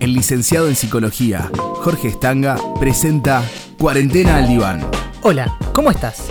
El 0.00 0.14
licenciado 0.14 0.68
en 0.68 0.74
psicología, 0.74 1.50
Jorge 1.56 2.08
Estanga, 2.08 2.56
presenta 2.80 3.42
Cuarentena 3.78 4.38
al 4.38 4.48
Diván. 4.48 4.84
Hola, 5.22 5.56
¿cómo 5.72 5.90
estás? 5.90 6.26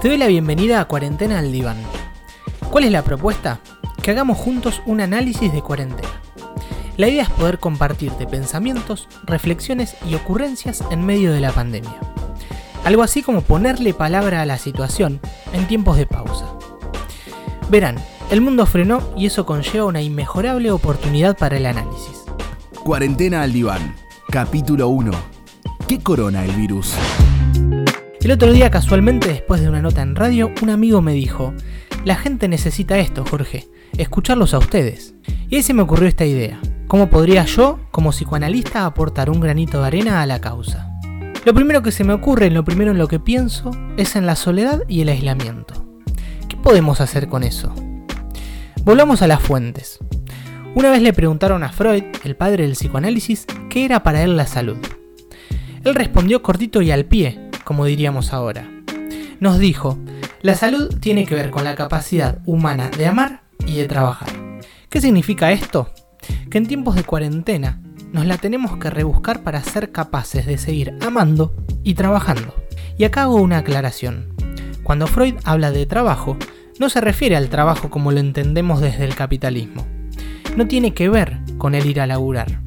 Te 0.00 0.08
doy 0.08 0.16
la 0.16 0.26
bienvenida 0.26 0.80
a 0.80 0.84
Cuarentena 0.86 1.38
al 1.38 1.50
Diván. 1.50 1.76
¿Cuál 2.70 2.84
es 2.84 2.92
la 2.92 3.02
propuesta? 3.02 3.60
Que 4.02 4.10
hagamos 4.10 4.38
juntos 4.38 4.82
un 4.86 5.00
análisis 5.00 5.52
de 5.52 5.62
cuarentena. 5.62 6.08
La 6.96 7.08
idea 7.08 7.24
es 7.24 7.30
poder 7.30 7.58
compartirte 7.58 8.26
pensamientos, 8.26 9.08
reflexiones 9.24 9.96
y 10.08 10.14
ocurrencias 10.14 10.84
en 10.90 11.04
medio 11.04 11.32
de 11.32 11.40
la 11.40 11.50
pandemia. 11.50 11.98
Algo 12.84 13.02
así 13.02 13.22
como 13.22 13.40
ponerle 13.40 13.94
palabra 13.94 14.42
a 14.42 14.46
la 14.46 14.58
situación 14.58 15.20
en 15.52 15.66
tiempos 15.66 15.96
de 15.96 16.06
pausa. 16.06 16.54
Verán, 17.70 17.96
el 18.34 18.40
mundo 18.40 18.66
frenó 18.66 19.00
y 19.16 19.26
eso 19.26 19.46
conlleva 19.46 19.86
una 19.86 20.02
inmejorable 20.02 20.72
oportunidad 20.72 21.38
para 21.38 21.56
el 21.56 21.66
análisis. 21.66 22.24
Cuarentena 22.82 23.42
al 23.42 23.52
Diván, 23.52 23.94
capítulo 24.28 24.88
1. 24.88 25.12
¿Qué 25.86 26.00
corona 26.00 26.44
el 26.44 26.50
virus? 26.50 26.94
El 28.20 28.32
otro 28.32 28.52
día, 28.52 28.72
casualmente, 28.72 29.28
después 29.28 29.60
de 29.60 29.68
una 29.68 29.80
nota 29.80 30.02
en 30.02 30.16
radio, 30.16 30.50
un 30.62 30.70
amigo 30.70 31.00
me 31.00 31.12
dijo, 31.12 31.54
la 32.04 32.16
gente 32.16 32.48
necesita 32.48 32.98
esto, 32.98 33.24
Jorge, 33.24 33.68
escucharlos 33.96 34.52
a 34.52 34.58
ustedes. 34.58 35.14
Y 35.48 35.54
ahí 35.54 35.62
se 35.62 35.72
me 35.72 35.82
ocurrió 35.82 36.08
esta 36.08 36.24
idea. 36.24 36.60
¿Cómo 36.88 37.10
podría 37.10 37.44
yo, 37.44 37.78
como 37.92 38.10
psicoanalista, 38.10 38.84
aportar 38.84 39.30
un 39.30 39.38
granito 39.38 39.80
de 39.80 39.86
arena 39.86 40.22
a 40.22 40.26
la 40.26 40.40
causa? 40.40 40.90
Lo 41.44 41.54
primero 41.54 41.84
que 41.84 41.92
se 41.92 42.02
me 42.02 42.12
ocurre, 42.12 42.50
lo 42.50 42.64
primero 42.64 42.90
en 42.90 42.98
lo 42.98 43.06
que 43.06 43.20
pienso, 43.20 43.70
es 43.96 44.16
en 44.16 44.26
la 44.26 44.34
soledad 44.34 44.82
y 44.88 45.02
el 45.02 45.08
aislamiento. 45.08 45.86
¿Qué 46.48 46.56
podemos 46.56 47.00
hacer 47.00 47.28
con 47.28 47.44
eso? 47.44 47.72
Volvamos 48.84 49.22
a 49.22 49.26
las 49.26 49.40
fuentes. 49.40 49.98
Una 50.74 50.90
vez 50.90 51.00
le 51.00 51.14
preguntaron 51.14 51.62
a 51.64 51.72
Freud, 51.72 52.04
el 52.22 52.36
padre 52.36 52.64
del 52.64 52.74
psicoanálisis, 52.74 53.46
qué 53.70 53.86
era 53.86 54.02
para 54.02 54.22
él 54.22 54.36
la 54.36 54.46
salud. 54.46 54.76
Él 55.84 55.94
respondió 55.94 56.42
cortito 56.42 56.82
y 56.82 56.90
al 56.90 57.06
pie, 57.06 57.48
como 57.64 57.86
diríamos 57.86 58.34
ahora. 58.34 58.70
Nos 59.40 59.58
dijo, 59.58 59.98
la 60.42 60.54
salud 60.54 60.94
tiene 61.00 61.24
que 61.24 61.34
ver 61.34 61.50
con 61.50 61.64
la 61.64 61.76
capacidad 61.76 62.40
humana 62.44 62.90
de 62.90 63.06
amar 63.06 63.40
y 63.66 63.76
de 63.76 63.88
trabajar. 63.88 64.28
¿Qué 64.90 65.00
significa 65.00 65.50
esto? 65.50 65.88
Que 66.50 66.58
en 66.58 66.66
tiempos 66.66 66.94
de 66.94 67.04
cuarentena 67.04 67.80
nos 68.12 68.26
la 68.26 68.36
tenemos 68.36 68.76
que 68.76 68.90
rebuscar 68.90 69.42
para 69.42 69.62
ser 69.62 69.92
capaces 69.92 70.44
de 70.44 70.58
seguir 70.58 70.98
amando 71.00 71.56
y 71.84 71.94
trabajando. 71.94 72.54
Y 72.98 73.04
acá 73.04 73.22
hago 73.22 73.36
una 73.36 73.58
aclaración. 73.58 74.34
Cuando 74.82 75.06
Freud 75.06 75.36
habla 75.44 75.70
de 75.70 75.86
trabajo, 75.86 76.36
no 76.78 76.88
se 76.88 77.00
refiere 77.00 77.36
al 77.36 77.48
trabajo 77.48 77.90
como 77.90 78.12
lo 78.12 78.20
entendemos 78.20 78.80
desde 78.80 79.04
el 79.04 79.14
capitalismo. 79.14 79.86
No 80.56 80.66
tiene 80.66 80.94
que 80.94 81.08
ver 81.08 81.38
con 81.58 81.74
el 81.74 81.86
ir 81.86 82.00
a 82.00 82.06
laburar. 82.06 82.60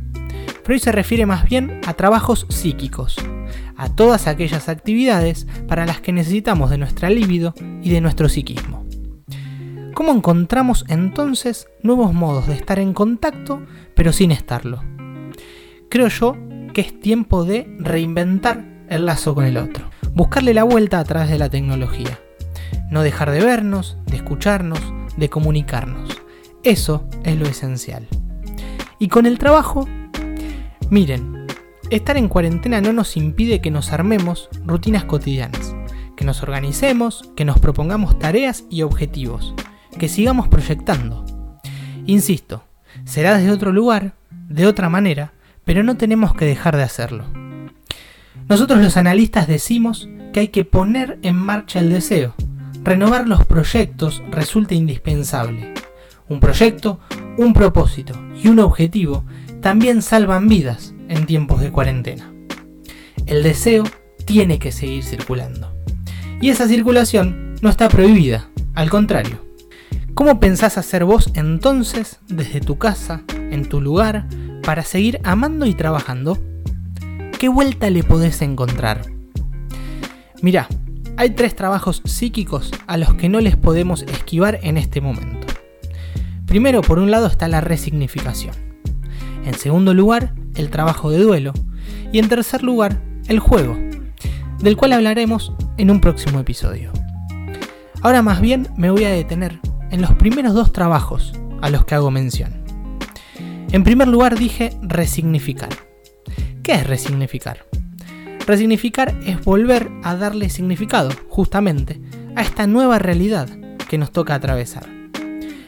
Freud 0.63 0.79
se 0.79 0.91
refiere 0.91 1.25
más 1.25 1.45
bien 1.47 1.79
a 1.85 1.93
trabajos 1.93 2.45
psíquicos, 2.49 3.15
a 3.75 3.89
todas 3.89 4.27
aquellas 4.27 4.67
actividades 4.69 5.47
para 5.67 5.85
las 5.85 6.01
que 6.01 6.11
necesitamos 6.11 6.69
de 6.69 6.77
nuestra 6.77 7.09
libido 7.09 7.53
y 7.81 7.89
de 7.89 8.01
nuestro 8.01 8.27
psiquismo. 8.27 8.85
¿Cómo 9.93 10.11
encontramos 10.11 10.85
entonces 10.89 11.67
nuevos 11.81 12.13
modos 12.13 12.47
de 12.47 12.53
estar 12.53 12.79
en 12.79 12.93
contacto 12.93 13.61
pero 13.95 14.11
sin 14.11 14.31
estarlo? 14.31 14.83
creo 15.89 16.07
yo 16.09 16.35
que 16.73 16.81
es 16.81 16.99
tiempo 16.99 17.45
de 17.45 17.67
reinventar 17.79 18.63
el 18.89 19.05
lazo 19.05 19.33
con 19.33 19.45
el 19.45 19.57
otro. 19.57 19.89
Buscarle 20.13 20.53
la 20.53 20.63
vuelta 20.63 20.99
a 20.99 21.03
través 21.03 21.29
de 21.29 21.39
la 21.39 21.49
tecnología. 21.49 22.19
No 22.89 23.03
dejar 23.03 23.31
de 23.31 23.41
vernos, 23.41 23.97
de 24.05 24.17
escucharnos, 24.17 24.79
de 25.17 25.29
comunicarnos. 25.29 26.21
Eso 26.63 27.07
es 27.23 27.37
lo 27.37 27.45
esencial. 27.45 28.07
Y 28.99 29.09
con 29.09 29.25
el 29.25 29.37
trabajo, 29.37 29.87
miren, 30.89 31.47
estar 31.89 32.17
en 32.17 32.27
cuarentena 32.27 32.81
no 32.81 32.93
nos 32.93 33.15
impide 33.17 33.61
que 33.61 33.71
nos 33.71 33.93
armemos 33.93 34.49
rutinas 34.65 35.05
cotidianas, 35.05 35.75
que 36.15 36.25
nos 36.25 36.41
organicemos, 36.43 37.29
que 37.35 37.45
nos 37.45 37.59
propongamos 37.59 38.17
tareas 38.19 38.63
y 38.69 38.81
objetivos, 38.81 39.53
que 39.97 40.09
sigamos 40.09 40.47
proyectando. 40.47 41.25
Insisto, 42.05 42.63
será 43.05 43.37
desde 43.37 43.51
otro 43.51 43.71
lugar, 43.71 44.15
de 44.49 44.65
otra 44.65 44.89
manera, 44.89 45.33
pero 45.65 45.83
no 45.83 45.97
tenemos 45.97 46.33
que 46.33 46.45
dejar 46.45 46.75
de 46.77 46.83
hacerlo. 46.83 47.25
Nosotros 48.49 48.79
los 48.79 48.97
analistas 48.97 49.47
decimos 49.47 50.07
que 50.31 50.39
hay 50.39 50.47
que 50.47 50.63
poner 50.63 51.19
en 51.21 51.35
marcha 51.35 51.79
el 51.79 51.89
deseo. 51.89 52.33
Renovar 52.87 53.27
los 53.27 53.45
proyectos 53.45 54.23
resulta 54.31 54.73
indispensable. 54.73 55.73
Un 56.29 56.39
proyecto, 56.39 57.01
un 57.35 57.51
propósito 57.51 58.13
y 58.41 58.47
un 58.47 58.59
objetivo 58.59 59.25
también 59.59 60.01
salvan 60.01 60.47
vidas 60.47 60.93
en 61.09 61.25
tiempos 61.25 61.59
de 61.59 61.69
cuarentena. 61.69 62.31
El 63.25 63.43
deseo 63.43 63.83
tiene 64.23 64.57
que 64.57 64.71
seguir 64.71 65.03
circulando. 65.03 65.75
Y 66.39 66.49
esa 66.49 66.69
circulación 66.69 67.57
no 67.61 67.69
está 67.69 67.89
prohibida, 67.89 68.47
al 68.73 68.89
contrario. 68.89 69.45
¿Cómo 70.13 70.39
pensás 70.39 70.77
hacer 70.77 71.03
vos 71.03 71.29
entonces, 71.33 72.19
desde 72.29 72.61
tu 72.61 72.77
casa, 72.77 73.21
en 73.51 73.67
tu 73.67 73.81
lugar, 73.81 74.29
para 74.63 74.83
seguir 74.83 75.19
amando 75.25 75.65
y 75.65 75.73
trabajando, 75.73 76.37
¿qué 77.37 77.49
vuelta 77.49 77.89
le 77.89 78.03
podés 78.03 78.41
encontrar? 78.41 79.01
Mirá, 80.41 80.69
hay 81.17 81.31
tres 81.31 81.55
trabajos 81.55 82.01
psíquicos 82.05 82.71
a 82.85 82.97
los 82.97 83.15
que 83.15 83.27
no 83.27 83.41
les 83.41 83.55
podemos 83.55 84.03
esquivar 84.03 84.59
en 84.61 84.77
este 84.77 85.01
momento. 85.01 85.47
Primero, 86.45 86.81
por 86.81 86.99
un 86.99 87.11
lado, 87.11 87.27
está 87.27 87.47
la 87.47 87.59
resignificación. 87.59 88.55
En 89.43 89.55
segundo 89.55 89.93
lugar, 89.93 90.33
el 90.55 90.69
trabajo 90.69 91.09
de 91.09 91.19
duelo. 91.19 91.53
Y 92.11 92.19
en 92.19 92.29
tercer 92.29 92.63
lugar, 92.63 93.01
el 93.27 93.39
juego, 93.39 93.77
del 94.59 94.77
cual 94.77 94.93
hablaremos 94.93 95.53
en 95.77 95.91
un 95.91 95.99
próximo 95.99 96.39
episodio. 96.39 96.91
Ahora 98.01 98.21
más 98.21 98.39
bien 98.39 98.67
me 98.77 98.91
voy 98.91 99.03
a 99.03 99.09
detener 99.09 99.59
en 99.91 100.01
los 100.01 100.13
primeros 100.13 100.53
dos 100.53 100.71
trabajos 100.71 101.33
a 101.61 101.69
los 101.69 101.85
que 101.85 101.95
hago 101.95 102.11
mención. 102.11 102.53
En 103.71 103.83
primer 103.83 104.07
lugar 104.07 104.37
dije 104.37 104.77
resignificar. 104.81 105.69
¿Qué 106.63 106.73
es 106.73 106.87
resignificar? 106.87 107.66
Resignificar 108.47 109.13
es 109.25 109.43
volver 109.43 109.91
a 110.03 110.15
darle 110.15 110.49
significado, 110.49 111.09
justamente, 111.27 111.99
a 112.33 112.43
esta 112.43 112.65
nueva 112.65 112.97
realidad 112.97 113.49
que 113.89 113.97
nos 113.97 114.13
toca 114.13 114.35
atravesar. 114.35 114.87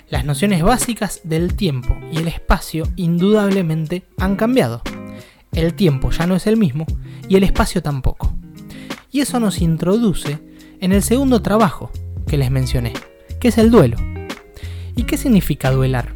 Las 0.08 0.24
nociones 0.24 0.64
básicas 0.64 1.20
del 1.26 1.56
tiempo 1.56 1.98
y 2.10 2.20
el 2.20 2.30
espacio 2.30 2.86
indudablemente 2.96 4.06
han 4.18 4.38
cambiado. 4.38 4.82
El 5.52 5.74
tiempo 5.74 6.12
ya 6.12 6.26
no 6.26 6.38
es 6.38 6.48
el 6.48 6.56
mismo 6.56 6.86
y 7.28 7.36
el 7.36 7.44
espacio 7.44 7.84
tampoco. 7.84 8.34
Y 9.12 9.20
eso 9.20 9.42
nos 9.42 9.60
introduce 9.60 10.40
en 10.80 10.94
el 10.94 11.04
segundo 11.04 11.42
trabajo 11.42 11.92
que 12.28 12.38
les 12.38 12.50
mencioné, 12.50 12.94
que 13.42 13.50
es 13.50 13.58
el 13.58 13.72
duelo. 13.72 13.98
¿Y 14.96 15.04
qué 15.04 15.18
significa 15.18 15.70
duelar? 15.72 16.14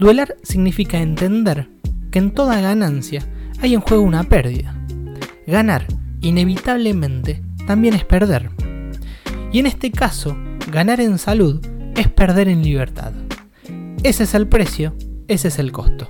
Duelar 0.00 0.34
significa 0.42 0.98
entender 0.98 1.68
que 2.10 2.18
en 2.18 2.32
toda 2.32 2.60
ganancia 2.60 3.24
hay 3.60 3.74
en 3.74 3.80
juego 3.80 4.02
una 4.02 4.24
pérdida. 4.24 4.81
Ganar, 5.46 5.86
inevitablemente, 6.20 7.42
también 7.66 7.94
es 7.94 8.04
perder. 8.04 8.50
Y 9.52 9.58
en 9.58 9.66
este 9.66 9.90
caso, 9.90 10.36
ganar 10.70 11.00
en 11.00 11.18
salud 11.18 11.64
es 11.96 12.08
perder 12.08 12.48
en 12.48 12.62
libertad. 12.62 13.12
Ese 14.02 14.24
es 14.24 14.34
el 14.34 14.48
precio, 14.48 14.94
ese 15.28 15.48
es 15.48 15.58
el 15.58 15.72
costo. 15.72 16.08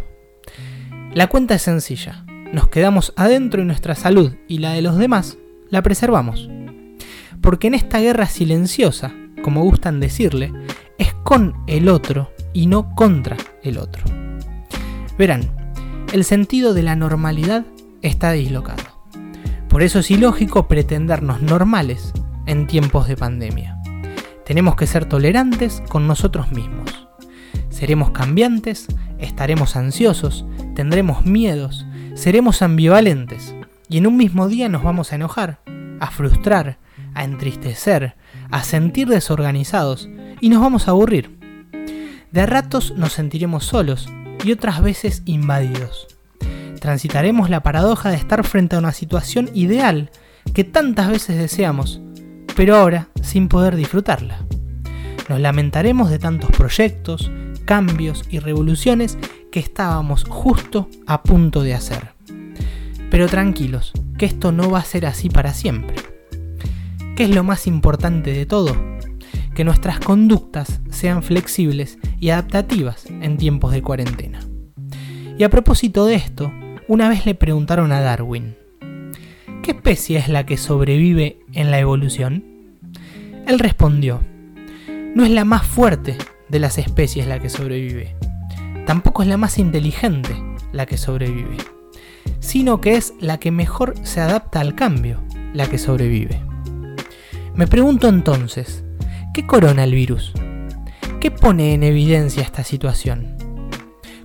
La 1.15 1.27
cuenta 1.27 1.55
es 1.55 1.63
sencilla. 1.63 2.25
Nos 2.53 2.69
quedamos 2.69 3.13
adentro 3.17 3.63
y 3.63 3.65
nuestra 3.65 3.95
salud 3.95 4.35
y 4.49 4.59
la 4.59 4.73
de 4.73 4.83
los 4.83 4.97
demás 4.99 5.39
la 5.71 5.83
preservamos. 5.83 6.51
Porque 7.41 7.67
en 7.67 7.75
esta 7.75 7.99
guerra 7.99 8.27
silenciosa, 8.27 9.15
como 9.43 9.63
gustan 9.63 10.01
decirle, 10.01 10.53
es 10.99 11.13
con 11.25 11.55
el 11.67 11.89
otro 11.89 12.31
y 12.53 12.67
no 12.67 12.95
contra 12.95 13.37
el 13.63 13.79
otro. 13.79 14.05
Verán, 15.19 15.75
el 16.13 16.25
sentido 16.25 16.75
de 16.75 16.83
la 16.83 16.97
normalidad 16.97 17.65
está 18.03 18.33
dislocado. 18.33 18.92
Por 19.73 19.83
eso 19.83 20.01
es 20.01 20.11
ilógico 20.11 20.69
pretendernos 20.69 21.41
normales 21.41 22.13
en 22.45 22.67
tiempos 22.67 23.09
de 23.09 23.17
pandemia. 23.17 23.81
Tenemos 24.45 24.77
que 24.77 24.87
ser 24.87 25.07
tolerantes 25.07 25.83
con 25.89 26.07
nosotros 26.07 26.53
mismos. 26.53 27.09
Seremos 27.71 28.11
cambiantes, 28.11 28.87
estaremos 29.19 29.75
ansiosos, 29.75 30.45
tendremos 30.75 31.25
miedos, 31.25 31.87
seremos 32.15 32.61
ambivalentes 32.61 33.55
y 33.89 33.97
en 33.97 34.07
un 34.07 34.19
mismo 34.19 34.47
día 34.47 34.69
nos 34.69 34.83
vamos 34.83 35.11
a 35.11 35.15
enojar, 35.15 35.61
a 36.01 36.11
frustrar, 36.11 36.77
a 37.15 37.25
entristecer, 37.25 38.15
a 38.51 38.65
sentir 38.65 39.09
desorganizados 39.09 40.07
y 40.43 40.51
nos 40.51 40.61
vamos 40.61 40.87
a 40.87 40.91
aburrir. 40.91 41.39
De 42.31 42.45
ratos 42.45 42.93
nos 42.99 43.15
sentiremos 43.15 43.65
solos 43.65 44.07
y 44.45 44.53
otras 44.53 44.83
veces 44.83 45.23
invadidos. 45.25 46.12
Transitaremos 46.83 47.49
la 47.49 47.63
paradoja 47.63 48.11
de 48.11 48.17
estar 48.17 48.43
frente 48.43 48.75
a 48.75 48.81
una 48.81 48.91
situación 48.91 49.49
ideal 49.55 50.11
que 50.53 50.65
tantas 50.65 51.09
veces 51.11 51.39
deseamos, 51.39 52.01
pero 52.57 52.75
ahora 52.75 53.07
sin 53.23 53.47
poder 53.47 53.77
disfrutarla. 53.77 54.45
Nos 55.29 55.39
lamentaremos 55.39 56.11
de 56.11 56.19
tantos 56.19 56.51
proyectos, 56.51 57.31
cambios 57.65 58.25
y 58.31 58.41
revoluciones 58.41 59.17
que 59.53 59.61
estábamos 59.61 60.25
justo 60.25 60.89
a 61.07 61.23
punto 61.23 61.63
de 61.63 61.75
hacer. 61.75 62.15
Pero 63.13 63.29
tranquilos, 63.29 63.93
que 64.19 64.27
esto 64.27 64.51
no 64.51 64.69
va 64.69 64.81
a 64.81 64.85
ser 64.85 65.07
así 65.07 65.31
para 65.31 65.55
siempre. 65.55 65.95
¿Qué 67.15 67.23
es 67.23 67.31
lo 67.31 67.45
más 67.45 67.69
importante 67.69 68.33
de 68.33 68.45
todo? 68.45 68.77
Que 69.55 69.63
nuestras 69.63 70.01
conductas 70.01 70.81
sean 70.91 71.23
flexibles 71.23 71.99
y 72.19 72.31
adaptativas 72.31 73.07
en 73.07 73.37
tiempos 73.37 73.71
de 73.71 73.83
cuarentena. 73.83 74.41
Y 75.39 75.45
a 75.45 75.49
propósito 75.49 76.07
de 76.07 76.17
esto, 76.17 76.53
una 76.93 77.09
vez 77.09 77.25
le 77.25 77.35
preguntaron 77.35 77.91
a 77.91 78.03
Darwin, 78.03 78.55
¿qué 79.63 79.71
especie 79.71 80.19
es 80.19 80.29
la 80.29 80.45
que 80.45 80.59
sobrevive 80.59 81.39
en 81.55 81.71
la 81.71 81.79
evolución? 81.79 82.45
Él 83.47 83.59
respondió, 83.59 84.21
no 85.15 85.25
es 85.25 85.31
la 85.31 85.47
más 85.47 85.67
fuerte 85.67 86.19
de 86.51 86.59
las 86.59 86.77
especies 86.77 87.27
la 87.27 87.39
que 87.39 87.49
sobrevive, 87.49 88.15
tampoco 88.85 89.23
es 89.23 89.29
la 89.29 89.39
más 89.39 89.57
inteligente 89.57 90.37
la 90.71 90.85
que 90.85 90.99
sobrevive, 90.99 91.57
sino 92.41 92.83
que 92.83 92.97
es 92.97 93.15
la 93.21 93.39
que 93.41 93.53
mejor 93.53 93.95
se 94.03 94.21
adapta 94.21 94.61
al 94.61 94.75
cambio 94.75 95.23
la 95.55 95.71
que 95.71 95.79
sobrevive. 95.79 96.43
Me 97.55 97.67
pregunto 97.67 98.07
entonces, 98.07 98.85
¿qué 99.33 99.47
corona 99.47 99.85
el 99.85 99.95
virus? 99.95 100.35
¿Qué 101.21 101.31
pone 101.31 101.73
en 101.73 101.85
evidencia 101.85 102.43
esta 102.43 102.65
situación? 102.65 103.39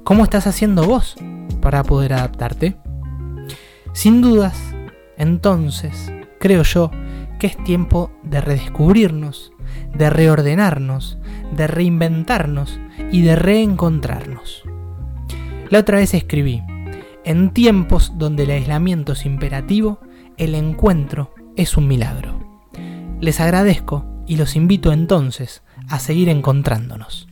¿Cómo 0.03 0.25
estás 0.25 0.47
haciendo 0.47 0.85
vos 0.85 1.15
para 1.67 1.83
poder 1.83 2.13
adaptarte? 2.13 2.77
Sin 3.91 4.21
dudas, 4.21 4.57
entonces, 5.17 6.13
creo 6.39 6.63
yo 6.63 6.91
que 7.39 7.47
es 7.47 7.61
tiempo 7.65 8.09
de 8.23 8.39
redescubrirnos, 8.39 9.51
de 9.93 10.09
reordenarnos, 10.09 11.17
de 11.53 11.67
reinventarnos 11.67 12.79
y 13.11 13.21
de 13.21 13.35
reencontrarnos. 13.35 14.63
La 15.69 15.79
otra 15.79 15.97
vez 15.97 16.13
escribí, 16.13 16.63
en 17.25 17.49
tiempos 17.49 18.13
donde 18.15 18.43
el 18.43 18.51
aislamiento 18.51 19.11
es 19.11 19.25
imperativo, 19.25 19.99
el 20.37 20.55
encuentro 20.55 21.35
es 21.57 21.75
un 21.75 21.89
milagro. 21.89 22.63
Les 23.19 23.41
agradezco 23.41 24.05
y 24.25 24.37
los 24.37 24.55
invito 24.55 24.93
entonces 24.93 25.63
a 25.89 25.99
seguir 25.99 26.29
encontrándonos. 26.29 27.27